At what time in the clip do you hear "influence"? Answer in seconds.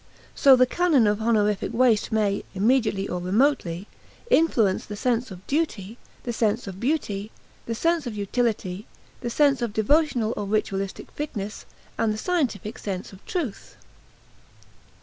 4.31-4.83